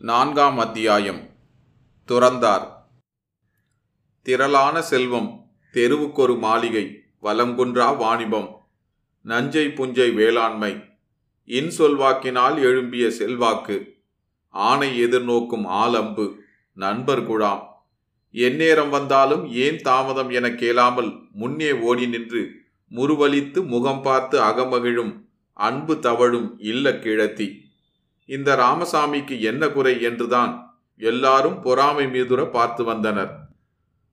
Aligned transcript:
நான்காம் 0.00 0.58
அத்தியாயம். 0.58 1.28
துறந்தார். 2.08 2.66
திரளான 4.22 4.82
செல்வம் 4.82 5.50
தெருவுக்கொரு 5.72 6.38
மாளிகை 6.38 7.02
வலங்குன்றா 7.22 7.96
வாணிபம் 7.96 8.60
நஞ்சை 9.22 9.66
புஞ்சை 9.66 10.14
வேளாண்மை 10.14 10.72
இன்சொல்வாக்கினால் 11.46 12.58
எழும்பிய 12.58 13.08
செல்வாக்கு 13.08 13.94
ஆணை 14.48 15.04
எதிர்நோக்கும் 15.04 15.66
ஆலம்பு 15.66 16.34
நண்பர் 16.72 17.30
குழாம். 17.30 17.62
எந்நேரம் 18.30 18.90
வந்தாலும் 18.90 19.52
ஏன் 19.52 19.76
தாமதம் 19.76 20.30
என 20.30 20.54
கேளாமல் 20.54 21.18
முன்னே 21.32 21.72
ஓடி 21.72 22.06
நின்று 22.06 22.50
முறுவலித்து 22.90 23.66
முகம் 23.66 24.02
பார்த்து 24.02 24.40
அகமகிழும் 24.40 25.24
அன்பு 25.52 25.98
தவழும் 25.98 26.58
இல்ல 26.58 26.90
கிழத்தி. 26.90 27.66
இந்த 28.28 28.56
ராமசாமிக்கு 28.56 29.36
என்ன 29.50 29.62
குறை 29.68 29.94
என்றுதான் 30.08 30.52
எல்லாரும் 31.00 31.58
பொறாமை 31.66 32.06
மீதுர 32.14 32.40
பார்த்து 32.56 32.82
வந்தனர். 32.84 33.32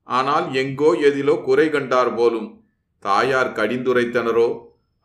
ஆனால் 0.08 0.46
எங்கோ 0.62 0.90
எதிலோ 1.08 1.34
குறை 1.48 1.66
கண்டார் 1.70 2.12
போலும் 2.14 2.48
தாயார் 3.04 3.50
கடிந்துரைத்தனரோ 3.58 4.48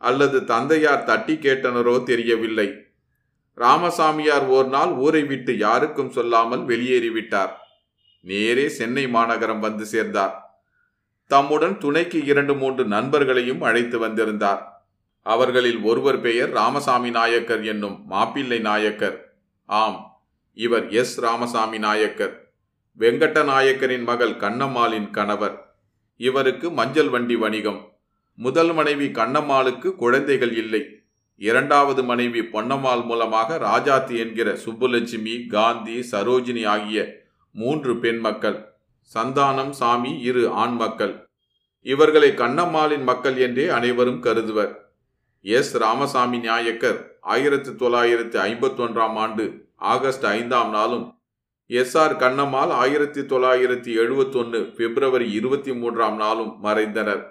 அல்லது 0.00 0.38
தந்தையார் 0.44 1.04
தட்டி 1.04 1.34
கேட்டனரோ 1.34 1.96
தெரியவில்லை. 2.02 2.68
ராமசாமியார் 3.58 4.46
ஓர் 4.56 4.68
நாள் 4.68 4.92
ஊரை 5.04 5.22
விட்டு 5.24 5.52
யாருக்கும் 5.56 6.10
சொல்லாமல் 6.10 6.64
வெளியேறிவிட்டார் 6.64 7.52
நேரே 8.24 8.66
சென்னை 8.68 9.04
மாநகரம் 9.08 9.60
வந்து 9.60 9.84
சேர்ந்தார். 9.84 10.34
தம்முடன் 11.30 11.76
துணைக்கு 11.78 12.18
இரண்டு 12.24 12.54
மூன்று 12.54 12.84
நண்பர்களையும் 12.84 13.62
அழைத்து 13.68 13.98
வந்திருந்தார். 13.98 14.62
அவர்களில் 15.22 15.80
ஒருவர் 15.80 16.20
பெயர் 16.20 16.50
ராமசாமி 16.50 17.10
நாயக்கர் 17.10 17.64
என்னும் 17.64 18.06
மாப்பிள்ளை 18.06 18.58
நாயக்கர். 18.58 19.34
ஆம் 19.66 20.22
இவர் 20.54 20.88
எஸ். 20.88 21.20
ராமசாமி 21.20 21.78
நாயக்கர். 21.78 22.52
வெங்கட்ட 22.98 23.44
நாயக்கரின் 23.44 24.02
மகள் 24.02 24.36
கண்ணம்மாளின் 24.36 25.10
கணவர். 25.10 25.74
இவருக்கு 26.16 26.70
மஞ்சள் 26.70 27.08
வண்டி 27.08 27.36
வணிகம். 27.36 27.92
முதல் 28.34 28.72
மனைவி 28.72 29.06
கண்ணம்மாளுக்கு 29.06 29.94
குழந்தைகள் 29.94 30.56
இல்லை. 30.56 31.02
இரண்டாவது 31.36 32.04
மனைவி 32.04 32.40
பொன்னம்மாள் 32.40 33.04
மூலமாக 33.04 33.58
ராஜாத்தி 33.58 34.18
என்கிற 34.18 34.52
சுப்புலட்சுமி 34.52 35.46
காந்தி 35.46 36.08
சரோஜினி 36.10 36.66
ஆகிய 36.66 37.16
மூன்று 37.52 37.98
பெண் 37.98 38.18
மக்கள். 38.18 38.64
சந்தானம் 39.14 39.70
சாமி 39.70 40.20
இரு 40.20 40.50
ஆண் 40.50 40.74
மக்கள். 40.74 41.28
இவர்களை 41.82 42.30
கண்ணம்மாளின் 42.30 43.02
மக்கள் 43.02 43.36
என்றே 43.36 43.68
அனைவரும் 43.68 44.22
கருதுவர். 44.22 44.81
எஸ். 45.42 45.76
ராமசாமி 45.76 46.38
நாயக்கர் 46.38 47.18
ஆயிரத்தி 47.20 47.70
தொள்ளாயிரத்தி 47.70 48.38
ஐம்பத்தி 48.38 48.82
ஒன்றாம் 48.84 49.14
ஆண்டு 49.14 49.68
ஆகஸ்ட் 49.76 50.26
ஐந்தாம் 50.26 50.70
நாளும் 50.70 51.18
எஸ். 51.66 51.98
ஆர். 51.98 52.16
கண்ணம்மாள் 52.16 52.70
ஆயிரத்தி 52.70 53.20
தொள்ளாயிரத்தி 53.20 53.94
எழுபத்தொன்று 53.94 54.74
பிப்ரவரி 54.74 55.32
இருபத்தி 55.32 55.74
மூன்றாம் 55.74 56.16
நாளும் 56.16 56.64
மறைந்தனர். 56.64 57.24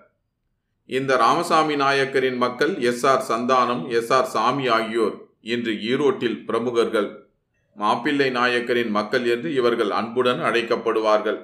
இந்த 0.86 1.18
ராமசாமி 1.18 1.76
நாயக்கரின் 1.76 2.38
மக்கள் 2.38 2.78
S. 2.78 3.06
R. 3.06 3.24
Santhanam 3.30 3.88
S. 3.88 4.14
R. 4.14 4.26
Samy 4.26 4.68
ஆகியோர் 4.68 5.14
இன்று 5.42 5.72
ஈரோட்டில் 5.72 6.46
பிரமுகர்கள். 6.46 7.30
மாப்பிள்ளை 7.76 8.30
நாயக்கரின் 8.30 8.90
மக்கள் 8.90 9.26
என்று 9.26 9.54
இவர்கள் 9.54 9.92
அன்புடன் 9.92 10.40
அழைக்கப்படுவார்கள். 10.40 11.40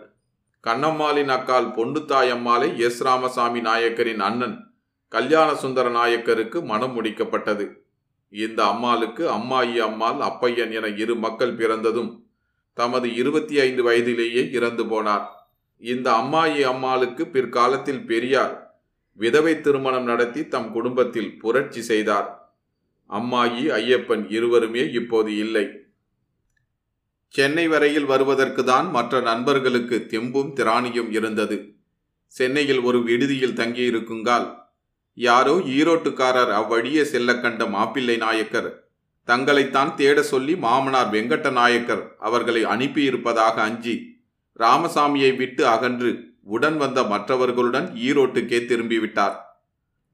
கண்ணம்மாளின் 0.64 1.28
அக்கால் 1.28 1.68
பொன்னுத்தாயம்மாளை 1.68 2.78
எஸ். 2.78 3.04
ராமசாமி 3.04 3.62
நாயக்கரின் 3.62 4.20
அண்ணன் 4.20 4.77
கல்யாண 5.08 5.56
சுந்தர 5.56 5.90
நாயக்கருக்கு 5.90 6.62
மனம் 6.62 6.94
முடிக்கப்பட்டது. 6.96 7.66
இந்த 8.30 8.66
அம்மாளுக்கு 8.66 9.24
அம்மாயி 9.32 9.78
அம்மாள் 9.78 10.20
அப்பையன் 10.20 10.72
என 10.72 10.88
இரு 10.88 11.16
மக்கள் 11.16 11.54
பிறந்ததும் 11.54 12.26
தமது 12.74 13.16
இருபத்தி 13.16 13.60
ஐந்து 13.60 13.84
வயதிலேயே 13.84 14.52
இறந்து 14.52 14.84
போனார். 14.84 15.26
இந்த 15.78 16.12
அம்மாயி 16.12 16.62
அம்மாளுக்கு 16.64 17.28
பிற்காலத்தில் 17.28 18.06
பெரியார் 18.06 18.76
விதவை 19.14 19.62
திருமணம் 19.62 20.04
நடத்தி 20.04 20.48
தம் 20.48 20.72
குடும்பத்தில் 20.72 21.38
புரட்சி 21.38 21.82
செய்தார். 21.82 22.28
அம்மாயி 23.10 23.64
ஐயப்பன் 23.80 24.26
இருவருமே 24.30 24.92
இப்போது 24.92 25.38
இல்லை. 25.38 25.66
சென்னை 27.28 27.68
வரையில் 27.68 28.06
வருவதற்கு 28.06 28.64
தான் 28.64 28.92
மற்ற 28.92 29.20
நண்பர்களுக்கு 29.22 30.08
தெம்பும் 30.10 30.54
திராணியும் 30.56 31.10
இருந்தது. 31.12 31.76
சென்னையில் 32.28 32.80
ஒரு 32.80 33.04
விடுதியில் 33.04 33.56
தங்கியிருக்குங்கால் 33.56 34.66
யாரோ 35.18 35.54
ஈரோட்டுக்காரர் 35.78 36.52
அவ்வழியே 36.60 37.04
செல்ல 37.04 37.30
கண்ட 37.36 37.66
மாப்பிள்ளை 37.66 38.18
நாயக்கர். 38.18 38.70
தங்களைத்தான் 39.28 39.92
தேட 39.96 40.18
சொல்லி 40.24 40.54
மாமனார் 40.56 41.10
வெங்கட்ட 41.16 41.48
நாயக்கர் 41.52 42.04
அவர்களை 42.28 42.62
அனுப்பியிருப்பதாக 42.66 43.56
அஞ்சி 43.68 43.96
ராமசாமியை 44.60 45.32
விட்டு 45.36 45.64
அகன்று 45.68 46.12
உடன் 46.56 46.78
வந்த 46.78 47.00
மற்றவர்களுடன் 47.04 47.88
ஈரோட்டுக்கே 48.08 48.60
திரும்பிவிட்டார். 48.66 49.36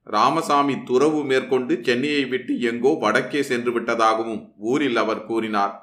ராமசாமி 0.07 0.75
துறவு 0.83 1.19
மேற்கொண்டு 1.23 1.73
சென்னையை 1.81 2.23
விட்டு 2.25 2.53
எங்கோ 2.69 2.91
வடக்கே 3.03 3.41
சென்று 3.51 3.71
விட்டதாகவும் 3.71 4.41
ஊரில் 4.71 4.95
அவர் 4.95 5.25
கூறினார். 5.25 5.75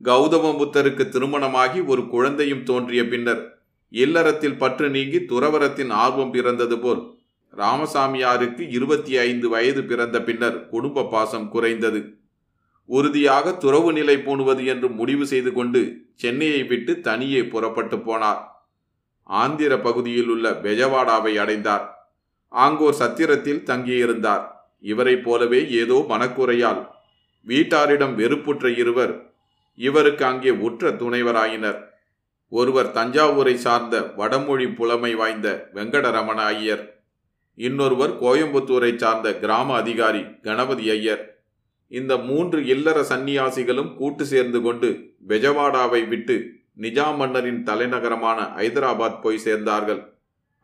கௌதம 0.00 0.52
புத்தருக்கு 0.58 1.04
திருமணமாகி 1.08 1.80
ஒரு 1.92 2.02
குழந்தையும் 2.08 2.62
தோன்றிய 2.62 3.02
பின்னர் 3.04 3.42
இல்லறத்தில் 3.92 4.60
பற்று 4.62 4.88
நீங்கி 4.90 5.18
துறவரத்தின் 5.30 5.90
ஆர்வம் 6.04 6.30
பிறந்தது 6.30 6.76
போல் 6.78 7.00
ராமசாமியாருக்கு 7.56 8.60
இருபத்தி 8.70 9.18
ஐந்து 9.18 9.48
வயது 9.48 9.84
பிறந்த 9.84 10.22
பின்னர் 10.22 10.68
குடும்ப 10.68 11.04
பாசம் 11.04 11.48
குறைந்தது. 11.48 12.18
உறுதியாக 12.84 13.52
துறவு 13.52 13.92
நிலை 13.92 14.16
பூணுவது 14.16 14.66
என்று 14.66 14.88
முடிவு 14.88 15.26
செய்து 15.26 15.52
கொண்டு 15.52 15.96
சென்னையை 16.14 16.64
விட்டு 16.64 17.00
தனியே 17.00 17.44
புறப்பட்டு 17.44 17.96
போனார். 17.96 18.38
ஆந்திர 19.22 19.78
பகுதியில் 19.78 20.28
உள்ள 20.28 20.50
பெஜவாடாவை 20.50 21.34
அடைந்தார். 21.34 22.08
ஆங்கோர் 22.48 22.94
சத்திரத்தில் 22.94 23.64
தங்கியிருந்தார். 23.64 24.46
இவரைப் 24.80 25.24
போலவே 25.24 25.70
ஏதோ 25.70 26.04
மனக்குறையால் 26.08 26.88
வீட்டாரிடம் 27.46 28.14
வெறுப்புற்ற 28.14 28.72
இருவர் 28.76 29.32
இவருக்கு 29.74 30.24
அங்கே 30.24 30.50
உற்ற 30.50 30.90
துணைவராயினர். 30.90 31.84
ஒருவர் 32.48 32.92
தஞ்சாவூரை 32.92 33.54
சார்ந்த 33.54 34.12
வடமொழி 34.16 34.68
புலமை 34.68 35.14
வாய்ந்த 35.14 35.70
வெங்கடரமண 35.74 36.34
ஐயர். 36.34 36.99
இன்னொருவர் 37.66 38.12
கோயம்புத்தூரை 38.20 38.90
சார்ந்த 38.96 39.28
கிராம 39.38 39.74
அதிகாரி 39.74 40.22
கணபதி 40.42 40.84
ஐயர். 40.90 41.22
இந்த 41.92 42.12
மூன்று 42.28 42.58
இல்லற 42.66 42.98
சந்நியாசிகளும் 43.08 43.90
கூட்டு 43.96 44.24
சேர்ந்து 44.32 44.58
கொண்டு 44.66 44.88
பெஜவாடாவை 45.28 46.00
விட்டு 46.08 46.36
நிஜாம் 46.84 47.16
மன்னரின் 47.16 47.62
தலைநகரமான 47.64 48.38
ஐதராபாத் 48.66 49.18
போய் 49.22 49.42
சேர்ந்தார்கள். 49.44 50.00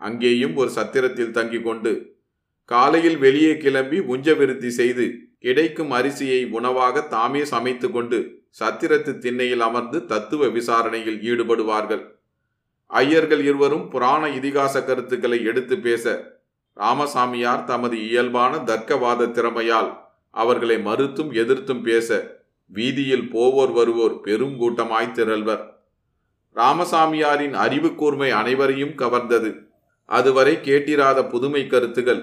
அங்கேயும் 0.01 0.55
ஒரு 0.57 0.71
சத்திரத்தில் 0.71 1.35
தங்கிக் 1.39 1.63
கொண்டு 1.63 1.93
காலையில் 2.65 3.19
வெளியே 3.19 3.53
கிளம்பி 3.57 3.99
உஞ்ச 4.15 4.37
விருத்தி 4.37 4.71
செய்து 4.71 5.07
கிடைக்கும் 5.39 5.93
அரிசியை 5.93 6.41
உணவாக 6.51 7.03
தாமே 7.15 7.43
சமைத்து 7.45 7.91
கொண்டு 7.91 8.21
சத்திரத்து 8.61 9.13
திண்ணையில் 9.19 9.61
அமர்ந்து 9.61 9.99
தத்துவ 10.13 10.49
விசாரணையில் 10.49 11.21
ஈடுபடுவார்கள். 11.31 12.03
ஐயர்கள் 12.91 13.45
இருவரும் 13.51 13.87
புராண 13.89 14.23
இதிகாச 14.39 14.85
கருத்துக்களை 14.85 15.39
எடுத்து 15.45 15.77
பேச 15.79 16.35
ராமசாமியார் 16.77 17.65
தமது 17.65 17.97
இயல்பான 18.09 18.57
தர்க்கவாத 18.57 19.31
திறமையால் 19.31 19.91
அவர்களை 20.31 20.77
மறுத்தும் 20.77 21.31
எதிர்த்தும் 21.33 21.83
பேச 21.83 22.09
வீதியில் 22.71 23.29
போவோர் 23.33 23.73
வருவோர் 23.73 24.15
பெருங்கூட்டமாய் 24.25 25.15
திரள்வர். 25.15 25.63
ராமசாமியாரின் 26.57 27.53
அறிவு 27.53 27.95
கூர்மை 27.95 28.31
அனைவரையும் 28.31 28.95
கவர்ந்தது. 28.97 29.51
அதுவரை 30.05 30.59
கேட்டிராத 30.63 31.29
புதுமை 31.29 31.67
கருத்துகள் 31.67 32.23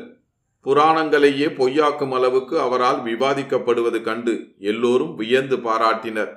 புராணங்களையே 0.66 1.48
பொய்யாக்கும் 1.56 2.12
அளவுக்கு 2.12 2.60
அவரால் 2.60 3.00
விவாதிக்கப்படுவது 3.04 4.02
கண்டு 4.02 4.34
எல்லோரும் 4.60 5.16
வியந்து 5.16 5.58
பாராட்டினர். 5.58 6.32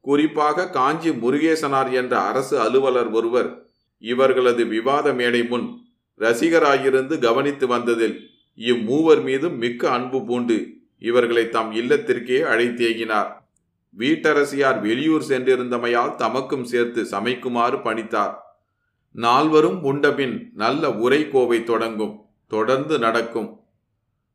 குறிப்பாக 0.00 0.68
காஞ்சி 0.68 1.10
முருகேசனார் 1.10 1.90
என்ற 1.92 2.20
அரசு 2.20 2.60
அலுவலர் 2.60 3.10
ஒருவர் 3.10 3.50
இவர்களது 3.98 4.64
விவாத 4.64 5.12
மேடை 5.12 5.42
முன் 5.42 5.66
ரசிகராயிருந்து 6.20 7.18
கவனித்து 7.18 7.66
வந்ததில் 7.66 8.16
இம்மூவர் 8.56 9.22
மீதும் 9.22 9.56
மிக்க 9.56 9.90
அன்பு 9.90 10.24
பூண்டு 10.24 10.68
இவர்களை 10.98 11.48
தம் 11.48 11.72
இல்லத்திற்கே 11.72 12.40
அழைத்தேகினார். 12.42 13.38
வீட்டரசியார் 13.98 14.80
வெளியூர் 14.80 15.22
சென்றிருந்தமையால் 15.28 16.16
தமக்கும் 16.16 16.62
சேர்த்து 16.62 17.02
சமைக்குமாறு 17.02 17.76
பணித்தார். 17.76 18.34
நால்வரும் 19.12 19.82
உண்டபின் 19.82 20.50
நல்ல 20.54 20.92
உரை 20.92 21.28
கோவை 21.28 21.64
தொடங்கும் 21.64 22.20
தொடர்ந்து 22.48 22.98
நடக்கும். 22.98 23.58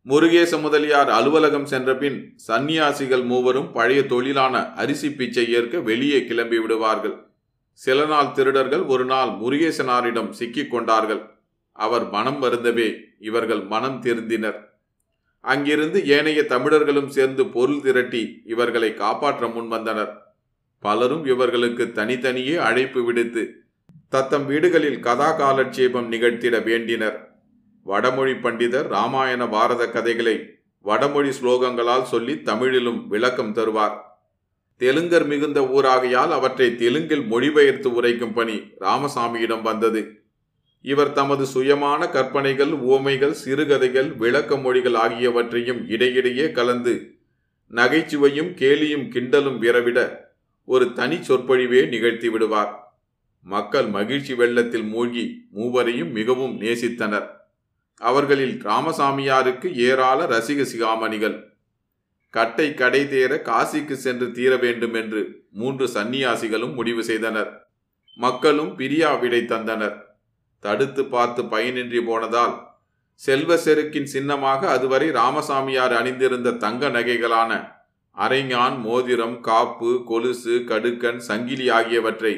முருகேச 0.06 0.62
முதலியார் 0.62 1.10
அலுவலகம் 1.10 1.66
சென்றபின் 1.66 2.34
சந்நியாசிகள் 2.48 3.24
மூவரும் 3.24 3.72
பழைய 3.72 4.06
தொழிலான 4.06 4.74
அரிசி 4.74 5.12
பிச்சை 5.12 5.52
ஏற்க 5.52 5.80
வெளியே 5.80 6.26
கிளம்பி 6.26 6.60
விடுவார்கள். 6.60 7.28
சில 7.72 8.06
நாள் 8.06 8.32
திருடர்கள் 8.32 8.82
ஒரு 8.82 9.06
நாள் 9.06 9.30
முருகேசனாரிடம் 9.30 10.30
சிக்கிக் 10.30 10.72
கொண்டார்கள். 10.72 11.35
அவர் 11.76 12.10
மனம் 12.10 12.40
வருந்தவே 12.44 12.88
இவர்கள் 13.20 13.62
மனம் 13.62 14.02
திருந்தினர். 14.04 14.60
அங்கிருந்து 15.42 16.08
ஏனைய 16.08 16.46
தமிழர்களும் 16.46 17.10
சேர்ந்து 17.10 17.46
பொருள் 17.46 17.82
திரட்டி 17.82 18.42
இவர்களை 18.46 18.94
காப்பாற்ற 18.94 19.48
முன்வந்தனர். 19.48 20.14
பலரும் 20.80 21.26
இவர்களுக்கு 21.26 21.92
தனித்தனியே 21.92 22.56
அழைப்பு 22.56 23.04
விடுத்து 23.04 23.44
தத்தம் 24.10 24.46
வீடுகளில் 24.46 25.00
கதா 25.00 25.32
காலட்சேபம் 25.32 26.12
நிகழ்த்திட 26.12 26.56
வேண்டினர். 26.70 27.18
வடமொழி 27.84 28.32
பண்டிதர் 28.32 28.88
ராமாயண 28.88 29.50
பாரத 29.50 29.88
கதைகளை 29.88 30.36
வடமொழி 30.82 31.30
ஸ்லோகங்களால் 31.30 32.04
சொல்லி 32.04 32.42
தமிழிலும் 32.42 33.08
விளக்கம் 33.08 33.54
தருவார். 33.54 33.96
தெலுங்கர் 34.82 35.26
மிகுந்த 35.26 35.62
ஊராகையால் 35.62 36.32
அவற்றை 36.38 36.76
தெலுங்கில் 36.76 37.26
மொழிபெயர்த்து 37.26 37.94
உரைக்கும் 37.94 38.34
பணி 38.34 38.56
ராமசாமியிடம் 38.80 39.62
வந்தது. 39.62 40.02
இவர் 40.86 41.12
தமது 41.12 41.46
சுயமான 41.46 42.10
கற்பனைகள் 42.10 42.72
உவமைகள் 42.72 43.34
சிறுகதைகள் 43.34 44.10
விளக்க 44.16 44.58
மொழிகள் 44.58 44.94
ஆகியவற்றையும் 44.94 45.90
இடையிடையே 45.90 46.52
கலந்து 46.52 46.94
நகைச்சுவையும் 47.72 48.52
கேலியும் 48.56 49.06
கிண்டலும் 49.14 49.58
விரவிட 49.58 50.00
ஒரு 50.66 50.94
தனி 50.94 51.16
சொற்பொழிவே 51.16 51.88
நிகழ்த்தி 51.88 52.30
விடுவார். 52.30 52.74
மக்கள் 53.42 53.88
மகிழ்ச்சி 53.88 54.34
வெள்ளத்தில் 54.34 54.84
மூழ்கி 54.84 55.48
மூவரையும் 55.52 56.12
மிகவும் 56.12 56.62
நேசித்தனர். 56.62 57.28
அவர்களில் 57.98 58.62
ராமசாமியாருக்கு 58.66 59.76
ஏராள 59.76 60.26
ரசிக 60.26 60.62
சிகாமணிகள். 60.62 61.38
கட்டை 62.30 62.74
கடை 62.74 63.04
தேர 63.04 63.34
காசிக்கு 63.42 63.94
சென்று 63.94 64.32
தீர 64.32 64.56
வேண்டும் 64.56 64.94
என்று 64.94 65.22
மூன்று 65.52 65.86
சந்நியாசிகளும் 65.88 66.74
முடிவு 66.74 67.04
செய்தனர். 67.04 67.52
மக்களும் 68.16 68.76
பிரியா 68.76 69.16
விடை 69.16 69.42
தந்தனர். 69.42 70.05
தடுத்து 70.66 71.04
பார்த்து 71.06 71.42
பயனின்றி 71.54 72.02
போனதால் 72.10 72.56
செல்வ 73.22 73.56
செருக்கின் 73.66 74.10
சின்னமாக 74.14 74.62
அதுவரை 74.76 75.08
ராமசாமியார் 75.20 75.94
அணிந்திருந்த 76.00 76.58
தங்க 76.64 76.90
நகைகளான 76.90 77.52
அரைஞான் 78.18 78.76
மோதிரம் 78.86 79.38
காப்பு 79.48 79.92
கொலுசு 80.10 80.56
கடுக்கன் 80.70 81.20
சங்கிலி 81.30 81.68
ஆகியவற்றை 81.78 82.34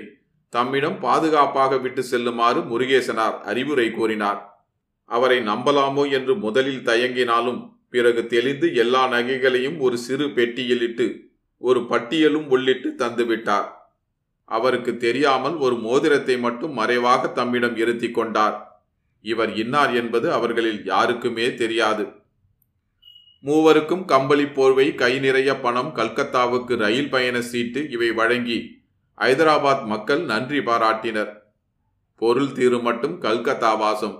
தம்மிடம் 0.54 0.98
பாதுகாப்பாக 1.00 1.78
விட்டு 1.78 2.02
செல்லுமாறு 2.04 2.60
முருகேசனார் 2.72 3.38
அறிவுரை 3.52 3.88
கூறினார். 3.92 4.40
அவரை 5.10 5.40
நம்பலாமோ 5.50 6.04
என்று 6.18 6.34
முதலில் 6.46 6.86
தயங்கினாலும் 6.90 7.60
பிறகு 7.94 8.22
தெளிந்து 8.34 8.68
எல்லா 8.84 9.04
நகைகளையும் 9.14 9.78
ஒரு 9.80 9.98
சிறு 10.06 10.26
பெட்டியில் 10.38 10.84
இட்டு 10.88 11.08
ஒரு 11.62 11.80
பட்டியலும் 11.92 12.48
உள்ளிட்டு 12.56 12.90
தந்துவிட்டார். 13.02 13.68
அவருக்கு 14.50 14.98
தெரியாமல் 14.98 15.56
ஒரு 15.56 15.76
மோதிரத்தை 15.76 16.38
மட்டும் 16.38 16.72
மறைவாக 16.72 17.28
தம்மிடம் 17.28 17.78
இருத்தி 17.78 18.12
கொண்டார். 18.12 18.86
இவர் 19.22 19.56
இன்னார் 19.56 19.94
என்பது 19.94 20.34
அவர்களில் 20.34 20.86
யாருக்குமே 20.86 21.54
தெரியாது. 21.54 22.06
மூவருக்கும் 23.44 24.06
கம்பளி 24.06 24.46
போர்வை 24.46 24.96
கை 24.96 25.20
நிறைய 25.20 25.56
பணம் 25.56 25.96
கல்கத்தாவுக்கு 25.96 26.76
ரயில் 26.78 27.10
பயண 27.10 27.42
சீட்டு 27.42 27.90
இவை 27.90 28.12
வழங்கி 28.12 28.60
ஐதராபாத் 29.18 29.86
மக்கள் 29.86 30.22
நன்றி 30.22 30.60
பாராட்டினர். 30.60 31.34
பொருள் 32.16 32.52
தீரு 32.58 32.82
மட்டும் 32.82 33.20
கல்கத்தா 33.22 33.74
வாசம். 33.76 34.18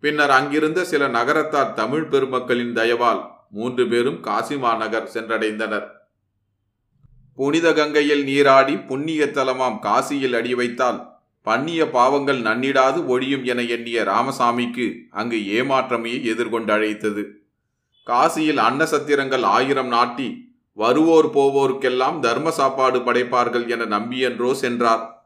பின்னர் 0.00 0.30
அங்கிருந்த 0.30 0.84
சில 0.84 1.08
நகரத்தார் 1.08 1.72
தமிழ் 1.72 2.06
பெருமக்களின் 2.06 2.72
தயவால் 2.72 3.22
மூன்று 3.50 3.88
பேரும் 3.88 4.24
காசிமா 4.24 4.76
நகர் 4.76 5.10
சென்றடைந்தனர். 5.14 5.88
புனித 7.38 7.72
கங்கையில் 7.72 8.24
நீராடி 8.24 8.76
புண்ணிய 8.76 9.26
தலமாம் 9.26 9.78
காசியில் 9.78 10.34
அடி 10.34 10.54
வைத்தால் 10.54 11.20
பண்ணிய 11.42 11.90
பாவங்கள் 11.90 12.40
நன்னிடாது 12.40 12.98
ஒழியும் 13.08 13.44
என 13.44 13.62
எண்ணிய 13.62 14.04
ராமசாமிக்கு 14.04 14.86
அங்கு 15.10 15.36
ஏமாற்றமே 15.36 16.22
எதிர்கொண்டு 16.22 16.72
அழைத்தது 16.72 17.40
காசியில் 18.04 18.58
அன்னசத்திரங்கள் 18.58 19.42
ஆயிரம் 19.42 19.88
நாட்டி 19.88 20.50
வருவோர் 20.74 21.26
போவோருக்கெல்லாம் 21.26 22.20
தர்ம 22.20 22.50
சாப்பாடு 22.50 22.98
படைப்பார்கள் 22.98 23.68
என 23.68 23.84
நம்பியன்றோ 23.84 24.52
சென்றார். 24.52 25.24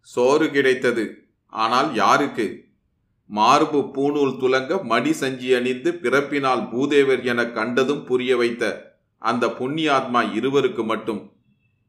சோறு 0.00 0.50
கிடைத்தது. 0.50 1.04
ஆனால் 1.48 1.94
யாருக்கு? 1.94 2.46
மார்பு 3.26 3.80
பூணூல் 3.94 4.36
துலங்க 4.38 4.82
மடி 4.82 5.12
சஞ்சி 5.20 5.48
அணிந்து 5.56 5.92
பிறப்பினால் 5.92 6.62
பூதேவர் 6.72 7.22
என 7.22 7.44
கண்டதும் 7.44 8.04
புரிய 8.04 8.36
வைத்த 8.36 8.94
அந்த 9.18 9.46
புண்ணியாத்மா 9.46 10.20
இருவருக்கு 10.34 10.84
மட்டும் 10.84 11.35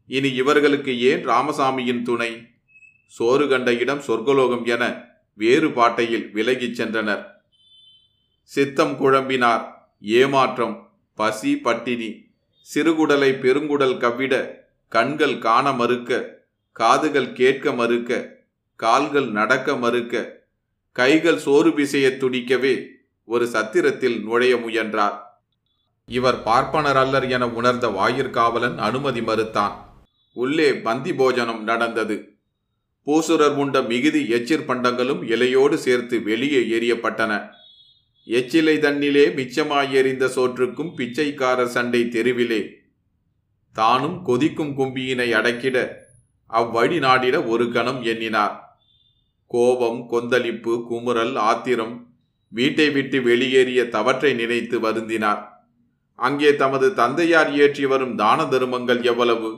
இனி 0.08 0.34
இவர்களுக்கு 0.34 1.02
ஏன் 1.02 1.28
ராமசாமியின் 1.28 2.02
துணை? 2.02 2.48
சோறு 3.06 3.48
கண்ட 3.48 3.74
இடம் 3.74 4.02
சொர்க்கலோகம் 4.02 4.66
என 4.66 5.04
வேறு 5.34 5.72
பாட்டையில் 5.72 6.30
விலகிச் 6.34 6.82
சென்றனர். 6.82 7.26
சித்தம் 8.44 9.06
குழம்பினார். 9.06 9.72
ஏமாற்றம் 10.02 10.90
பசி 11.14 11.58
பட்டினி 11.58 12.26
சிறுகுடலை 12.76 13.30
பெருங்குடல் 13.40 13.98
கவ்விட 13.98 14.54
கண்கள் 14.88 15.38
காண 15.38 15.72
மறுக்க 15.72 16.40
காதுகள் 16.72 17.34
கேட்க 17.34 17.72
மறுக்க 17.72 18.38
கால்கள் 18.76 19.30
நடக்க 19.32 19.76
மறுக்க 19.76 20.46
கைகள் 20.92 21.38
சோறு 21.38 21.70
பிசைய 21.70 22.18
துடிக்கவே 22.18 22.88
ஒரு 23.24 23.46
சத்திரத்தில் 23.46 24.24
நுழைய 24.24 24.58
முயன்றார். 24.58 25.42
இவர் 26.06 26.44
பார்ப்பனர் 26.44 26.98
அல்லர் 26.98 27.30
என 27.30 27.48
உணர்ந்த 27.48 27.88
வாயிற்காவலன் 27.88 28.78
அனுமதி 28.78 29.20
மறுத்தான். 29.20 29.87
உள்ளே 30.42 30.70
பந்தி 30.86 31.12
போஜனம் 31.14 31.62
நடந்தது. 31.64 32.16
பூசுரர் 33.08 33.56
உண்ட 33.64 33.78
மிகுதி 33.92 34.22
எச்சிற் 34.36 34.66
பண்டங்களும் 34.70 35.22
இலையோடு 35.34 35.78
சேர்த்து 35.86 36.16
வெளியே 36.30 36.62
எரியப்பட்டன 36.78 37.34
எச்சிலை 38.28 38.74
தன்னிலே 38.86 39.24
மிச்சமாய் 39.38 39.92
எறிந்த 40.00 40.26
சோற்றுக்கும் 40.36 40.90
பிச்சைக்காரர் 40.98 41.74
சண்டை 41.76 42.02
தெருவிலே. 42.16 42.62
தானும் 43.76 44.18
கொதிக்கும் 44.26 44.74
கும்பியினை 44.80 45.30
அடக்கிட 45.40 45.78
அவ்வழி 46.50 46.98
நாடிட 47.06 47.36
ஒரு 47.48 47.66
கணம் 47.72 48.02
எண்ணினார். 48.12 48.56
கோபம் 49.52 50.02
கொந்தளிப்பு 50.08 50.74
குமுறல் 50.90 51.36
ஆத்திரம் 51.50 51.96
வீட்டை 52.52 52.88
விட்டு 52.90 53.18
வெளியேறிய 53.22 53.82
தவற்றை 53.96 54.32
நினைத்து 54.34 54.78
வருந்தினார். 54.80 55.42
அங்கே 56.20 56.52
தமது 56.62 56.88
தந்தையார் 57.00 57.50
இயற்றி 57.56 57.86
வரும் 57.86 58.16
தான 58.16 58.44
தருமங்கள் 58.52 59.02
எவ்வளவு? 59.12 59.50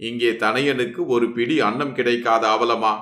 இங்கே 0.00 0.30
தனையனுக்கு 0.30 1.06
ஒரு 1.06 1.32
பிடி 1.32 1.60
அன்னம் 1.60 1.94
கிடைக்காத 1.94 2.48
அவலமா? 2.48 2.92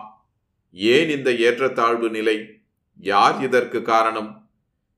ஏன் 0.73 1.09
இந்த 1.09 1.31
ஏற்றத்தாழ்வு 1.31 2.11
நிலை? 2.11 2.51
யார் 2.99 3.43
இதற்கு 3.43 3.83
காரணம்? 3.83 4.49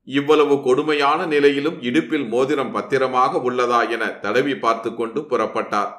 இவ்வளவு 0.05 0.63
கொடுமையான 0.63 1.27
நிலையிலும் 1.27 1.83
இடுப்பில் 1.83 2.27
மோதிரம் 2.27 2.73
பத்திரமாக 2.73 3.51
உள்ளதா 3.51 3.91
என 3.91 4.09
தடவி 4.09 4.57
பார்த்து 4.57 4.95
கொண்டு 4.95 5.21
புறப்பட்டார். 5.21 5.93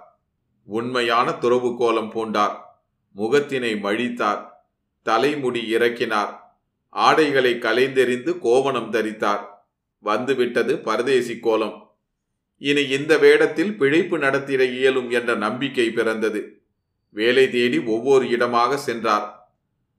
உண்மையான 0.65 1.31
துறவு 1.31 1.77
கோலம் 1.77 2.11
பூண்டார். 2.11 2.55
முகத்தினை 3.15 3.79
மழித்தார். 3.79 4.65
தலைமுடி 5.03 5.61
இறக்கினார். 5.75 6.33
ஆடைகளை 6.89 7.53
கலைந்தெறிந்து 7.53 8.39
கோவணம் 8.39 8.91
தரித்தார். 8.91 9.45
வந்துவிட்டது 9.99 10.79
பரதேசி 10.79 11.39
கோலம். 11.39 11.80
இனி 12.61 12.81
இந்த 12.87 13.17
வேடத்தில் 13.17 13.77
பிழைப்பு 13.77 14.17
நடத்திட 14.17 14.63
இயலும் 14.65 15.09
என்ற 15.09 15.35
நம்பிக்கை 15.35 15.91
பிறந்தது. 15.91 16.61
வேலை 17.09 17.49
தேடி 17.49 17.77
ஒவ்வொரு 17.77 18.27
இடமாக 18.27 18.77
சென்றார். 18.77 19.53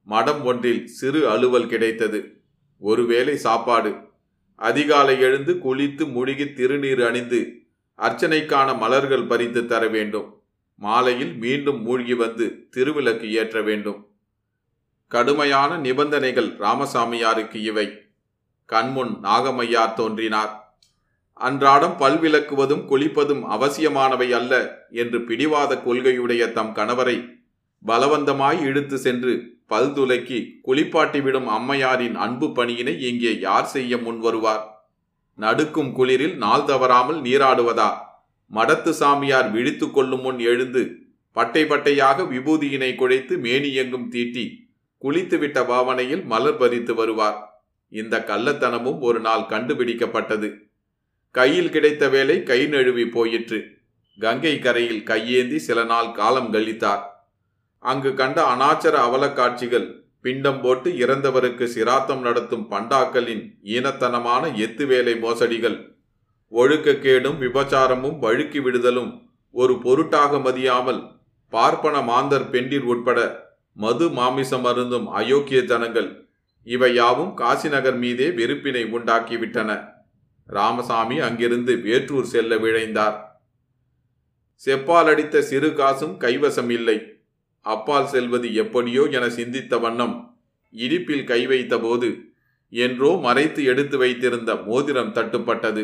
மடம் 0.05 0.45
ஒன்றில் 0.45 0.87
சிறு 0.87 1.29
அலுவல் 1.29 1.67
கிடைத்தது. 1.67 2.41
ஒருவேளை 2.79 3.37
சாப்பாடு. 3.37 3.95
அதிகாலை 4.57 5.21
எழுந்து 5.21 5.55
குளித்து 5.55 6.11
முழுகி 6.11 6.45
திருநீர் 6.45 7.07
அணிந்து 7.07 7.63
அர்ச்சனைக்கான 7.99 8.79
மலர்கள் 8.79 9.27
பறித்து 9.27 9.67
தர 9.67 9.89
வேண்டும். 9.89 10.41
மாலையில் 10.77 11.35
மீண்டும் 11.35 11.83
மூழ்கி 11.83 12.15
வந்து 12.15 12.69
திருவிளக்கு 12.77 13.31
ஏற்ற 13.31 13.63
வேண்டும். 13.63 14.07
கடுமையான 15.09 15.77
நிபந்தனைகள் 15.77 16.49
ராமசாமியாருக்கு 16.49 17.55
இவை. 17.55 18.03
கண்முன் 18.65 19.19
நாகமையார் 19.23 19.95
தோன்றினார். 19.95 20.62
அன்றாடம் 21.47 21.95
பல்விளக்குவதும் 22.01 22.83
குளிப்பதும் 22.91 23.43
அவசியமானவை 23.55 24.29
அல்ல 24.39 24.53
என்று 25.03 25.19
பிடிவாத 25.29 25.81
கொள்கையுடைய 25.87 26.43
தம் 26.53 26.73
கணவரை 26.75 27.17
பலவந்தமாய் 27.83 28.61
இழுத்து 28.63 28.97
சென்று 28.99 29.33
பல் 29.67 29.93
துலக்கி 29.93 30.39
குளிப்பாட்டிவிடும் 30.67 31.49
அம்மையாரின் 31.57 32.17
அன்பு 32.25 32.47
பணியினை 32.47 32.95
இங்கே 33.09 33.33
யார் 33.41 33.69
செய்ய 33.75 33.99
முன் 33.99 34.19
வருவார்? 34.19 34.65
நடுக்கும் 35.39 35.93
குளிரில் 35.99 36.37
நாள் 36.37 36.65
தவறாமல் 36.65 37.21
நீராடுவதா? 37.23 37.91
மடத்து 38.51 38.91
சாமியார் 38.91 39.49
விழித்து 39.51 39.87
கொள்ளும் 39.91 40.21
முன் 40.21 40.39
எழுந்து 40.39 40.83
பட்டை 41.37 41.63
பட்டையாக 41.65 42.25
விபூதியினை 42.33 42.91
குழைத்து 42.95 43.35
மேனியெங்கும் 43.47 44.09
தீட்டி 44.09 44.45
குளித்துவிட்ட 45.03 45.59
பாவனையில் 45.67 46.25
மலர் 46.25 46.59
பறித்து 46.59 46.95
வருவார். 46.95 47.39
இந்த 47.93 48.25
கள்ளத்தனமும் 48.29 49.01
ஒரு 49.01 49.21
நாள் 49.21 49.49
கண்டுபிடிக்கப்பட்டது. 49.49 50.49
கையில் 51.35 51.71
கிடைத்த 51.75 52.03
வேலை 52.15 52.37
கை 52.51 52.61
நழுவி 52.73 53.05
போயிற்று. 53.15 53.59
கங்கை 54.19 54.55
கரையில் 54.59 55.03
கையேந்தி 55.11 55.59
சில 55.67 55.85
நாள் 55.85 56.11
காலம் 56.19 56.51
கழித்தார். 56.55 57.03
அங்கு 57.83 58.11
கண்ட 58.15 58.39
அனாச்சர 58.55 58.95
அவலக்காட்சிகள் 59.07 59.87
பிண்டம் 60.25 60.61
போட்டு 60.61 60.89
இறந்தவருக்கு 61.05 61.65
சிராத்தம் 61.75 62.21
நடத்தும் 62.21 62.67
பண்டாக்களின் 62.73 63.43
ஈனத்தனமான 63.77 64.51
எத்து 64.65 64.85
வேலை 64.87 65.15
மோசடிகள் 65.25 65.79
ஒழுக்கக்கேடும் 66.53 67.39
விபச்சாரமும் 67.45 68.19
வழுக்கி 68.25 68.61
விடுதலும் 68.67 69.11
ஒரு 69.55 69.75
பொருட்டாக 69.85 70.39
மதியாமல் 70.39 71.01
பார்ப்பன 71.53 71.97
மாந்தர் 72.11 72.47
பெண்டிர் 72.53 72.87
உட்பட 72.93 73.19
மது 73.77 74.07
மாமிசம் 74.19 74.67
அருந்தும் 74.71 75.09
அயோக்கிய 75.21 75.61
ஜனங்கள் 75.73 76.11
இவை 76.67 76.93
யாவும் 76.95 77.33
காசிநகர் 77.37 77.99
மீதே 78.03 78.29
வெறுப்பினை 78.39 78.85
உண்டாக்கிவிட்டன. 78.97 79.71
ராமசாமி 80.57 81.17
அங்கிருந்து 81.19 81.75
வேற்றூர் 81.87 82.33
செல்ல 82.33 82.57
விழைந்தார். 82.57 83.17
செப்பால் 84.63 85.09
அடித்த 85.13 85.43
சிறு 85.43 85.71
காசும் 85.75 86.17
கைவசம் 86.21 86.71
இல்லை. 86.71 86.99
அப்பால் 87.67 88.07
செல்வது 88.07 88.49
எப்படியோ 88.55 89.03
என 89.17 89.25
சிந்தித்த 89.29 89.79
வண்ணம் 89.79 90.15
இடிப்பில் 90.75 91.25
கை 91.25 91.41
வைத்தபோது 91.47 92.11
என்றோ 92.73 93.11
மறைத்து 93.17 93.63
எடுத்து 93.65 93.97
வைத்திருந்த 93.99 94.51
மோதிரம் 94.69 95.15
தட்டுப்பட்டது. 95.15 95.83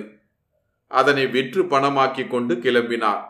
அதனை 0.90 1.24
விற்று 1.26 1.62
பணமாக்கி 1.62 2.24
கொண்டு 2.28 2.54
கிளம்பினார். 2.54 3.22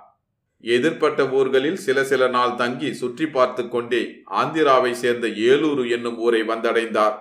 எதிர்ப்பட்ட 0.64 1.20
ஊர்களில் 1.30 1.76
சில 1.76 1.98
சில 2.04 2.22
நாள் 2.28 2.54
தங்கி 2.54 2.90
சுற்றி 2.94 3.26
பார்த்து 3.26 3.62
கொண்டே 3.68 4.02
ஆந்திராவை 4.40 4.92
சேர்ந்த 5.02 5.26
ஏலூரு 5.50 5.84
என்னும் 5.90 6.18
ஊரை 6.18 6.42
வந்தடைந்தார். 6.42 7.16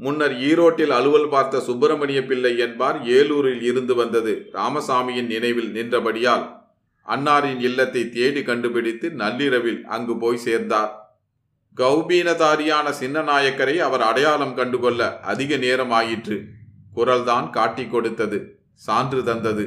முன்னர் 0.00 0.34
ஈரோட்டில் 0.40 0.90
அலுவல் 0.90 1.28
பார்த்த 1.28 1.60
சுப்பிரமணிய 1.60 2.24
பிள்ளை 2.24 2.58
என்பார் 2.58 3.04
ஏலூரில் 3.04 3.62
இருந்து 3.62 3.94
வந்தது. 3.94 4.32
ராமசாமியின் 4.52 5.26
நினைவில் 5.26 5.70
நின்றபடியால் 5.70 6.46
அன்னாரின் 7.06 7.60
இல்லத்தை 7.60 8.08
தேடி 8.08 8.42
கண்டுபிடித்து 8.42 9.10
நள்ளிரவில் 9.10 9.84
அங்கு 9.84 10.16
போய் 10.16 10.36
சேர்ந்தார். 10.36 10.92
கௌபீனதாரியான 11.76 12.86
சின்னநாயக்கரை 13.00 13.76
அவர் 13.76 14.00
அடையாளம் 14.00 14.54
கண்டுகொள்ள 14.54 15.18
அதிக 15.20 15.56
நேரம் 15.56 15.90
ஆயிற்று 15.90 16.36
குரல்தான் 16.94 17.50
காட்டிக் 17.50 17.90
கொடுத்தது 17.90 18.38
சான்று 18.74 19.24
தந்தது. 19.24 19.64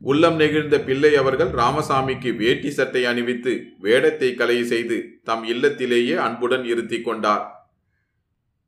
உள்ளம் 0.00 0.38
நெகிழ்ந்த 0.40 0.76
பிள்ளை 0.84 1.16
அவர்கள் 1.16 1.50
ராமசாமிக்கு 1.50 2.36
வேட்டி 2.36 2.70
சட்டை 2.70 3.04
அணிவித்து 3.04 3.52
வேடத்தை 3.78 4.34
கலை 4.34 4.64
செய்து 4.64 4.98
தம் 5.24 5.44
இல்லத்திலேயே 5.44 6.14
அன்புடன் 6.14 6.64
இருத்தி 6.64 7.02
கொண்டார். 7.02 7.53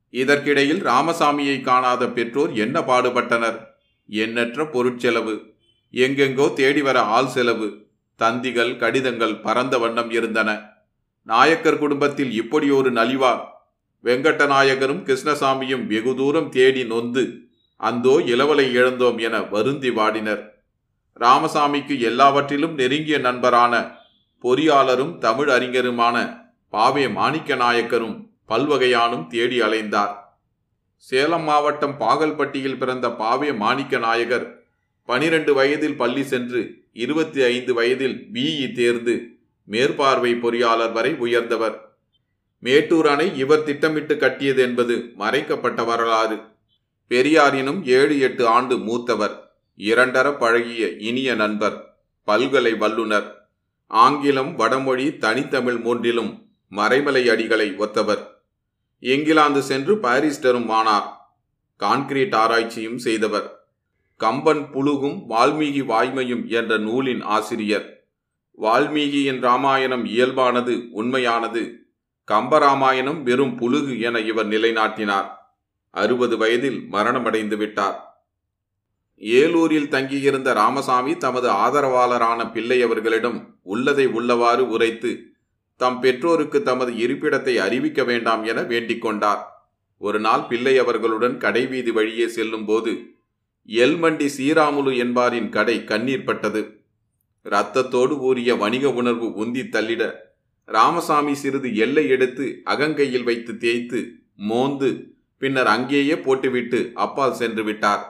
இதற்கிடையில் 0.09 0.83
ராமசாமியை 0.83 1.61
காணாத 1.61 2.07
பெற்றோர் 2.07 2.53
என்ன 2.53 2.79
பாடுபட்டனர்? 2.79 3.67
எண்ணற்ற 4.07 4.63
பொருட்செலவு. 4.63 5.43
எங்கெங்கோ 5.91 6.53
தேடி 6.53 6.81
வர 6.81 7.01
ஆள் 7.01 7.27
செலவு. 7.27 7.87
தந்திகள் 8.15 8.77
கடிதங்கள் 8.77 9.35
பரந்த 9.35 9.77
வண்ணம் 9.77 10.11
இருந்தன. 10.11 10.69
நாயக்கர் 11.23 11.77
குடும்பத்தில் 11.77 12.31
இப்படி 12.31 12.69
ஒரு 12.69 12.91
நலிவா? 12.91 13.39
வெங்கட்ட 14.03 14.47
நாயகரும் 14.47 15.03
கிருஷ்ணசாமியும் 15.05 15.85
வெகு 15.85 16.15
தூரம் 16.15 16.49
தேடி 16.49 16.83
நொந்து 16.83 17.39
அந்தோ 17.75 18.21
இளவலை 18.25 18.75
இழந்தோம் 18.75 19.17
என 19.17 19.41
வருந்தி 19.41 19.89
வாடினர். 19.89 20.49
ராமசாமிக்கு 21.19 21.99
எல்லாவற்றிலும் 21.99 22.73
நெருங்கிய 22.73 23.17
நண்பரான 23.17 23.95
பொறியாளரும் 24.43 25.17
தமிழ் 25.17 25.49
அறிஞருமான 25.49 26.45
பாவே 26.71 27.11
மாணிக்க 27.11 27.55
நாயக்கரும் 27.55 28.26
பல்வகையானும் 28.47 29.27
தேடி 29.27 29.61
அலைந்தார். 29.61 30.15
சேலம் 30.95 31.43
மாவட்டம் 31.43 31.99
பாகல்பட்டியில் 31.99 32.77
பிறந்த 32.77 33.07
பாவே 33.07 33.55
மாணிக்க 33.55 33.97
நாயகர் 33.97 34.63
பனிரெண்டு 35.05 35.53
வயதில் 35.53 35.97
பள்ளி 35.97 36.23
சென்று 36.23 36.83
இருபத்தி 36.93 37.41
ஐந்து 37.41 37.73
வயதில் 37.73 38.27
பிஇ 38.33 38.71
தேர்ந்து 38.71 39.27
மேற்பார்வை 39.63 40.33
பொறியாளர் 40.33 40.91
வரை 40.91 41.15
உயர்ந்தவர். 41.15 41.97
மேட்டூர் 42.59 43.07
அணை 43.07 43.37
இவர் 43.37 43.63
திட்டமிட்டு 43.63 44.17
கட்டியது 44.17 44.61
என்பது 44.61 45.11
மறைக்கப்பட்ட 45.15 45.83
வரலாறு. 45.83 46.37
பெரியாரினும் 47.09 47.85
ஏழு 47.85 48.19
எட்டு 48.19 48.47
ஆண்டு 48.47 48.77
மூத்தவர். 48.77 49.51
இரண்டர 49.77 50.37
பழகிய 50.37 50.87
இனிய 50.87 51.35
நண்பர் 51.35 51.97
பல்கலை 52.27 52.73
வல்லுனர். 52.73 53.31
ஆங்கிலம் 53.87 54.55
வடமொழி 54.55 55.17
தனித்தமிழ் 55.17 55.73
மூன்றிலும் 55.73 56.45
மறைமலை 56.71 57.29
அடிகளை 57.29 57.75
ஒத்தவர். 57.75 58.23
இங்கிலாந்து 58.99 59.61
சென்று 59.61 59.95
பாரிஸ்டரும் 59.95 60.69
ஆனார். 60.69 61.35
கான்கிரீட் 61.79 62.35
ஆராய்ச்சியும் 62.35 62.97
செய்தவர். 62.97 63.67
கம்பன் 64.17 64.63
புழுகும் 64.73 65.23
வால்மீகி 65.29 65.81
வாய்மையும் 65.83 66.47
என்ற 66.47 66.77
நூலின் 66.77 67.21
ஆசிரியர். 67.21 68.07
வால்மீகியின் 68.61 69.39
ராமாயணம் 69.41 70.05
இயல்பானது 70.05 70.89
உண்மையானது. 70.91 71.79
கம்பராமாயணம் 72.31 73.23
வெறும் 73.23 73.59
புழுகு 73.59 73.99
என 73.99 74.19
இவர் 74.19 74.47
நிலைநாட்டினார். 74.47 75.27
அறுபது 75.91 76.37
வயதில் 76.37 76.87
மரணமடைந்து 76.91 77.57
விட்டார். 77.57 78.21
ஏலூரில் 79.17 79.87
தங்கியிருந்த 79.87 80.53
ராமசாமி 80.53 81.17
தமது 81.17 81.49
ஆதரவாளரான 81.49 82.51
பிள்ளை 82.51 82.81
அவர்களிடம் 82.81 83.55
உள்ளதை 83.61 84.07
உள்ளவாறு 84.07 84.59
உரைத்து 84.59 85.31
தம் 85.79 85.99
பெற்றோருக்கு 85.99 86.63
தமது 86.63 86.91
இருப்பிடத்தை 86.91 87.55
அறிவிக்க 87.55 88.03
வேண்டாம் 88.03 88.43
என 88.43 88.61
வேண்டிக் 88.61 89.01
கொண்டார். 89.01 89.71
ஒரு 89.97 90.19
நாள் 90.19 90.43
பிள்ளை 90.49 90.77
அவர்களுடன் 90.77 91.37
கடைவீதி 91.37 91.91
வழியே 91.91 92.27
செல்லும்போது 92.27 93.15
எல்மண்டி 93.67 94.27
சீராமுலு 94.37 94.97
என்பாரின் 94.97 95.49
கடை 95.49 95.83
கண்ணீர் 95.83 96.23
பட்டது. 96.23 96.85
இரத்தத்தோடு 97.43 98.19
ஊறிய 98.19 98.55
வணிக 98.55 98.91
உணர்வு 98.91 99.27
உந்தி 99.45 99.69
தள்ளிட 99.69 100.13
ராமசாமி 100.65 101.35
சிறிது 101.35 101.75
எல்லை 101.75 102.07
எடுத்து 102.09 102.61
அகங்கையில் 102.65 103.23
வைத்து 103.23 103.57
தேய்த்து 103.57 103.99
மோந்து 104.35 105.15
பின்னர் 105.37 105.67
அங்கேயே 105.67 106.17
போட்டுவிட்டு 106.17 106.91
அப்பால் 106.93 107.33
சென்று 107.33 107.63
விட்டார். 107.63 108.03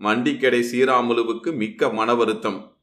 மண்டிக்கடை 0.00 0.60
சீராமுலுவுக்கு 0.70 1.56
மிக்க 1.56 1.88
மன 1.88 2.14
வருத்தம் 2.14 2.75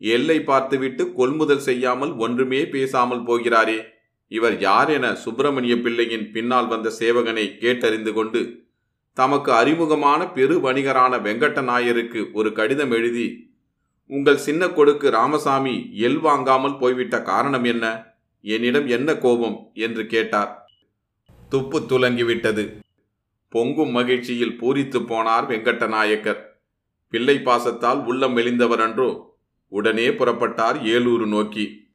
எல்லை 0.00 0.40
பார்த்துவிட்டு 0.40 1.12
கொள்முதல் 1.12 1.58
செய்யாமல் 1.58 2.12
ஒன்றுமே 2.14 2.66
பேசாமல் 2.66 3.22
போகிறாரே. 3.22 3.84
இவர் 4.28 4.58
யார் 4.58 4.90
என 4.90 5.14
சுப்பிரமணிய 5.14 5.76
பிள்ளையின் 5.76 6.32
பின்னால் 6.32 6.66
வந்த 6.66 6.92
சேவகனை 6.98 7.56
கேட்டறிந்து 7.58 8.12
கொண்டு 8.12 8.68
தமக்கு 9.12 9.52
அறிமுகமான 9.52 10.32
பெரு 10.32 10.60
வணிகரான 10.60 11.22
வெங்கட்ட 11.22 11.60
நாயருக்கு 11.62 12.32
ஒரு 12.32 12.52
கடிதம் 12.52 12.90
எழுதி 12.90 13.48
உங்கள் 14.06 14.36
சின்ன 14.36 14.68
கொடுக்கு 14.68 15.10
ராமசாமி 15.10 15.90
எல் 15.92 16.20
வாங்காமல் 16.20 16.78
போய்விட்ட 16.78 17.22
காரணம் 17.22 17.64
என்ன? 17.64 18.14
என்னிடம் 18.40 18.86
என்ன 18.86 19.16
கோபம்? 19.16 19.70
என்று 19.74 20.06
கேட்டார். 20.06 20.68
துப்பு 21.48 21.80
துலங்கிவிட்டது. 21.80 22.64
பொங்கும் 23.48 23.90
மகிழ்ச்சியில் 23.90 24.58
பூரித்து 24.60 24.98
போனார் 25.00 25.46
வெங்கட்ட 25.46 25.86
நாயக்கர். 25.86 26.60
பிள்ளை 27.10 27.36
பாசத்தால் 27.36 28.04
உள்ளம் 28.04 28.36
மெலிந்தவர் 28.36 28.82
அன்றோ 28.82 29.29
உடனே 29.70 30.08
புறப்பட்டார் 30.10 30.78
ஏலூரு 30.82 31.26
நோக்கி. 31.26 31.88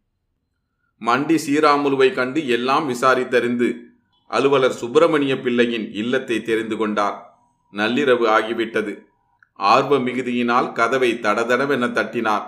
மண்டி 1.01 1.37
சீராமுலுவை 1.45 2.13
கண்டு 2.13 2.47
எல்லாம் 2.47 2.89
விசாரித்தறிந்து 2.89 3.83
அலுவலர் 4.27 4.73
சுப்பிரமணிய 4.73 5.39
பிள்ளையின் 5.39 5.93
இல்லத்தை 5.93 6.41
தெரிந்து 6.41 6.77
கொண்டார். 6.77 7.17
நள்ளிரவு 7.73 8.25
ஆகிவிட்டது. 8.27 8.93
ஆர்வ 9.53 9.97
மிகுதியினால் 9.97 10.71
கதவை 10.71 11.11
தடதடவென 11.13 11.91
தட்டினார். 11.91 12.45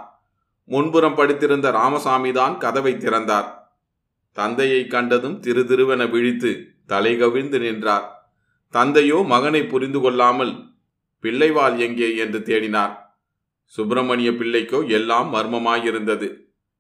முன்புறம் 0.66 1.16
படுத்திருந்த 1.16 1.72
ராமசாமிதான் 1.72 2.58
கதவை 2.58 2.98
திறந்தார். 2.98 3.50
தந்தையை 4.32 4.88
கண்டதும் 4.88 5.40
திரு 5.40 5.62
திருவென 5.62 6.10
விழித்து 6.10 6.52
தலை 6.86 7.18
கவிழ்ந்து 7.18 7.60
நின்றார். 7.60 8.08
தந்தையோ 8.70 9.24
மகனை 9.26 9.66
புரிந்து 9.66 10.00
கொள்ளாமல் 10.00 10.54
பிள்ளைவாள் 11.24 11.78
எங்கே? 11.78 12.16
என்று 12.16 12.40
தேடினார். 12.40 12.96
சுப்பிரமணிய 13.68 14.32
பிள்ளைக்கோ 14.32 14.90
எல்லாம் 14.90 15.34
மர்மமாயிருந்தது. 15.34 16.28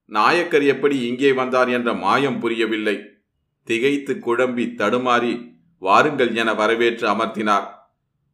நாயக்கர் 0.05 0.63
எப்படி 0.63 0.99
இங்கே 0.99 1.33
வந்தார் 1.33 1.69
என்ற 1.69 1.93
மாயம் 1.93 2.39
புரியவில்லை. 2.39 2.97
திகைத்து 3.63 4.13
குழம்பி 4.13 4.65
தடுமாறி 4.75 5.55
வாருங்கள் 5.77 6.35
என 6.35 6.53
வரவேற்று 6.53 7.07
அமர்த்தினார். 7.07 7.67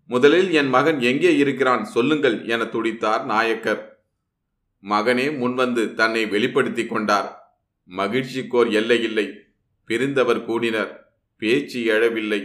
முதலில் 0.07 0.51
என் 0.51 0.69
மகன் 0.69 1.00
எங்கே 1.00 1.36
இருக்கிறான் 1.36 1.83
சொல்லுங்கள் 1.86 2.45
என 2.45 2.63
துடித்தார் 2.63 3.25
நாயக்கர். 3.25 3.81
மகனே 4.83 5.25
முன்வந்து 5.31 5.93
தன்னை 5.93 6.25
வெளிப்படுத்திக் 6.25 6.89
கொண்டார். 6.89 7.29
மகிழ்ச்சிக்கோர் 7.89 8.72
எல்லை 8.72 9.03
இல்லை. 9.03 9.27
பிரிந்தவர் 9.86 10.45
கூடினர். 10.45 10.91
பேச்சு 11.38 11.79
எழவில்லை. 11.83 12.41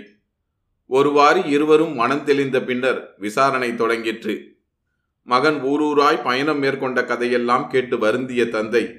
ஒருவாறு 0.87 1.41
இருவரும் 1.45 1.95
மனம் 1.95 2.25
தெளிந்த 2.25 2.63
பின்னர் 2.63 3.15
விசாரணை 3.19 3.71
தொடங்கிற்று. 3.71 4.58
மகன் 5.29 5.63
ஊரூராய் 5.63 6.23
பயணம் 6.23 6.59
மேற்கொண்ட 6.59 7.05
கதையெல்லாம் 7.05 7.71
கேட்டு 7.71 7.99
வருந்திய 7.99 8.49
தந்தை. 8.49 8.97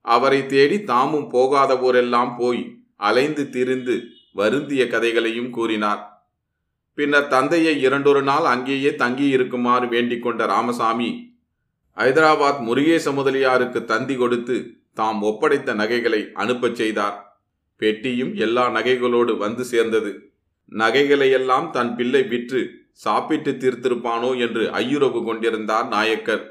அவரை 0.00 0.46
தேடி 0.46 0.82
தாமும் 0.82 1.28
போகாத 1.28 1.78
ஊரெல்லாம் 1.78 2.36
போய் 2.38 2.76
அலைந்து 2.96 3.50
திரிந்து 3.50 4.02
வருந்திய 4.32 4.86
கதைகளையும் 4.86 5.50
கூறினார். 5.50 6.28
பின்னர் 6.94 7.26
தந்தையை 7.26 7.80
இரண்டொரு 7.80 8.22
நாள் 8.22 8.44
அங்கேயே 8.44 8.90
தங்கியிருக்குமாறு 8.90 9.88
வேண்டிக் 9.88 10.22
கொண்ட 10.22 10.46
ராமசாமி 10.46 11.38
ஐதராபாத் 11.96 12.60
முருகேச 12.60 13.12
முதலியாருக்கு 13.12 13.84
தந்தி 13.84 14.16
கொடுத்து 14.16 14.76
தாம் 14.94 15.22
ஒப்படைத்த 15.22 15.74
நகைகளை 15.74 16.30
அனுப்பச் 16.34 16.74
செய்தார். 16.74 17.40
பெட்டியும் 17.76 18.34
எல்லா 18.34 18.70
நகைகளோடு 18.70 19.36
வந்து 19.36 19.64
சேர்ந்தது. 19.64 20.32
நகைகளையெல்லாம் 20.70 21.70
தன் 21.70 21.96
பிள்ளை 21.96 22.22
விற்று 22.22 22.79
சாப்பிட்டு 23.04 23.52
தீர்த்திருப்பானோ 23.62 24.30
என்று 24.44 24.62
ஐயுறவு 24.80 25.20
கொண்டிருந்தார் 25.24 25.86
நாயக்கர். 25.88 26.44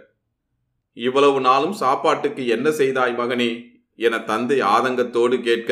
இவ்வளவு 0.97 1.39
நாளும் 1.47 1.75
சாப்பாட்டுக்கு 1.83 2.43
என்ன 2.55 2.67
செய்தாய் 2.79 3.15
மகனே? 3.19 3.49
என 3.99 4.19
தந்தை 4.29 4.57
ஆதங்கத்தோடு 4.75 5.37
கேட்க 5.47 5.71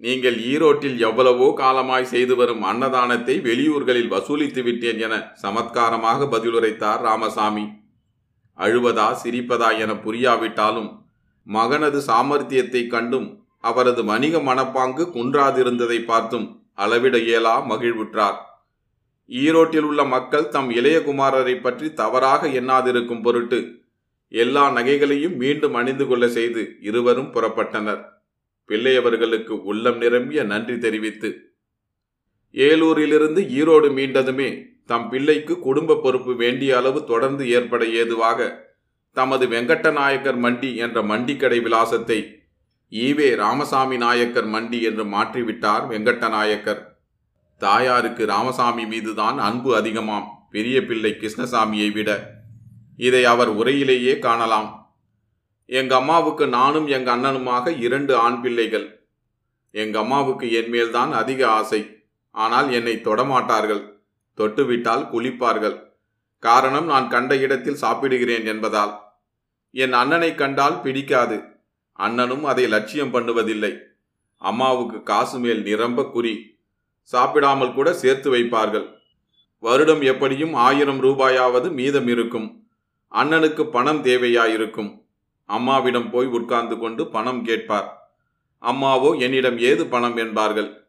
நீங்கள் 0.00 0.36
ஈரோட்டில் 0.52 0.96
எவ்வளவோ 1.08 1.48
காலமாய் 1.60 2.08
செய்து 2.12 2.34
வரும் 2.36 2.62
அன்னதானத்தை 2.70 3.34
வெளியூர்களில் 3.48 4.10
வசூலித்து 4.14 4.62
விட்டேன் 4.62 5.00
என 5.06 5.14
சமத்காரமாக 5.42 6.26
பதிலுரைத்தார் 6.34 7.02
ராமசாமி. 7.08 7.64
அழுவதா 8.58 9.08
சிரிப்பதா 9.22 9.68
என 9.84 9.92
புரியாவிட்டாலும் 10.06 10.90
மகனது 11.46 12.00
சாமர்த்தியத்தை 12.08 12.82
கண்டும் 12.86 13.28
அவரது 13.70 14.02
வணிக 14.04 14.38
மனப்பாங்கு 14.48 15.04
குன்றாதிருந்ததை 15.16 15.98
பார்த்தும் 16.10 16.46
அளவிட 16.74 17.16
இயலா 17.28 17.54
மகிழ்வுற்றார். 17.70 18.38
ஈரோட்டில் 19.30 19.80
உள்ள 19.80 20.04
மக்கள் 20.04 20.48
தம் 20.48 20.70
இளையகுமாரரை 20.70 21.60
பற்றி 21.60 21.92
தவறாக 21.92 22.48
எண்ணாதிருக்கும் 22.48 23.20
பொருட்டு 23.20 23.80
எல்லா 24.28 24.70
நகைகளையும் 24.70 25.36
மீண்டும் 25.36 25.74
அணிந்து 25.74 26.06
கொள்ள 26.06 26.28
செய்து 26.28 26.76
இருவரும் 26.80 27.32
புறப்பட்டனர். 27.34 28.02
பிள்ளையவர்களுக்கு 28.68 29.62
உள்ளம் 29.62 29.98
நிரம்பிய 29.98 30.42
நன்றி 30.42 30.78
தெரிவித்து 30.78 31.30
ஏலூரிலிருந்து 32.54 33.40
ஈரோடு 33.50 33.88
மீண்டதுமே 33.90 34.50
தம் 34.86 35.10
பிள்ளைக்கு 35.10 35.58
குடும்ப 35.58 35.94
பொறுப்பு 35.94 36.34
வேண்டிய 36.36 36.76
அளவு 36.76 37.04
தொடர்ந்து 37.04 37.48
ஏற்பட 37.48 37.84
ஏதுவாக 37.84 38.48
தமது 39.12 39.46
வெங்கட்டநாயக்கர் 39.46 40.40
மண்டி 40.40 40.76
என்ற 40.76 41.02
மண்டிக்கடை 41.02 41.62
விலாசத்தை 41.62 42.18
ஈவே 42.92 43.34
ராமசாமி 43.36 43.96
நாயக்கர் 43.96 44.46
மண்டி 44.46 44.80
என்று 44.80 45.04
மாற்றிவிட்டார் 45.04 45.86
வெங்கட்ட 45.86 46.28
நாயக்கர் 46.28 46.91
தாயாருக்கு 47.62 48.26
ராமசாமி 48.26 48.86
மீதுதான் 48.86 49.38
அன்பு 49.38 49.76
அதிகமாம். 49.76 50.28
பெரிய 50.50 50.84
பிள்ளை 50.84 51.16
கிருஷ்ணசாமியை 51.18 51.92
விட. 51.92 52.30
இதை 52.96 53.24
அவர் 53.24 53.56
உரையிலேயே 53.56 54.18
காணலாம். 54.18 54.96
எங்க 55.66 55.96
அம்மாவுக்கு 55.96 56.48
நானும் 56.48 56.86
எங்க 56.86 57.16
அண்ணனுமாக 57.16 57.80
இரண்டு 57.80 58.16
ஆண் 58.16 58.40
பிள்ளைகள். 58.40 59.06
எங்க 59.70 59.98
அம்மாவுக்கு 59.98 60.52
என் 60.52 60.68
மேல்தான் 60.68 61.12
அதிக 61.12 61.48
ஆசை. 61.48 62.02
ஆனால் 62.30 62.72
என்னை 62.72 62.94
தொடமாட்டார்கள். 62.94 63.92
தொட்டுவிட்டால் 64.36 65.08
குளிப்பார்கள். 65.12 65.82
காரணம் 66.38 66.84
நான் 66.84 67.08
கண்ட 67.08 67.36
இடத்தில் 67.36 67.74
சாப்பிடுகிறேன் 67.74 68.44
என்பதால். 68.44 68.98
என் 69.70 69.92
அண்ணனை 69.92 70.34
கண்டால் 70.34 70.80
பிடிக்காது. 70.80 71.42
அண்ணனும் 71.92 72.44
அதை 72.44 72.66
லட்சியம் 72.66 73.14
பண்ணுவதில்லை. 73.14 73.78
அம்மாவுக்கு 74.36 75.02
காசு 75.02 75.38
மேல் 75.38 75.62
நிரம்ப 75.62 76.04
குறி. 76.04 76.51
சாப்பிடாமல் 77.02 77.74
கூட 77.74 77.94
சேர்த்து 77.94 78.34
வைப்பார்கள். 78.34 79.00
வருடம் 79.58 80.00
எப்படியும் 80.00 80.54
ஆயிரம் 80.54 81.00
ரூபாயாவது 81.02 81.70
மீதம் 81.70 82.06
இருக்கும். 82.06 82.64
அண்ணனுக்கு 83.08 83.62
பணம் 83.64 84.04
தேவையாயிருக்கும். 84.04 85.00
அம்மாவிடம் 85.44 86.10
போய் 86.10 86.26
உட்கார்ந்து 86.26 86.78
கொண்டு 86.78 87.06
பணம் 87.06 87.44
கேட்பார். 87.44 87.88
அம்மாவோ 88.62 89.18
என்னிடம் 89.18 89.58
ஏது 89.58 89.86
பணம்? 89.86 90.16
என்பார்கள். 90.16 90.86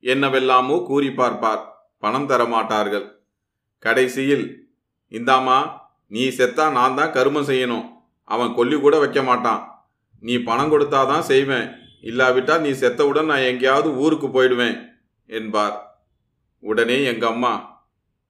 என்னவெல்லாமோ 0.00 0.84
கூறி 0.84 1.10
பார்ப்பார். 1.10 1.62
பணம் 1.98 2.28
தரமாட்டார்கள். 2.28 3.20
கடைசியில் 3.78 4.70
இந்தாம்மா 5.10 5.58
நீ 6.06 6.28
செத்தா 6.28 6.70
நான் 6.70 6.94
தான் 6.94 7.12
கருமம் 7.12 7.46
செய்யணும். 7.46 7.86
அவன் 8.24 8.54
கொல்லி 8.54 8.80
கூட 8.80 8.98
வைக்க 8.98 9.22
மாட்டான் 9.22 9.62
நீ 10.20 10.38
பணம் 10.38 10.72
கொடுத்தாதான் 10.72 11.20
செய்வேன். 11.20 11.68
இல்லாவிட்டால் 12.00 12.60
நீ 12.60 12.70
செத்தவுடன் 12.70 13.24
நான் 13.24 13.48
எங்கேயாவது 13.50 13.96
ஊருக்கு 13.96 14.26
போயிடுவேன். 14.26 14.91
என்பார். 15.32 16.04
உடனே 16.58 17.04
எங்க 17.04 17.26
அம்மா 17.26 17.52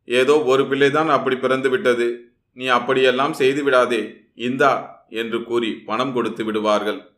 ஏதோ 0.04 0.42
ஒரு 0.42 0.66
பிள்ளைதான் 0.66 1.09
அப்படி 1.09 1.37
பிறந்து 1.37 1.71
விட்டது. 1.71 2.06
நீ 2.52 2.66
அப்படியெல்லாம் 2.66 3.32
செய்து 3.32 3.62
விடாதே 3.62 4.02
இந்தா 4.35 4.73
என்று 5.09 5.44
கூறி 5.44 5.71
பணம் 5.88 6.12
கொடுத்து 6.12 6.44
விடுவார்கள். 6.44 7.12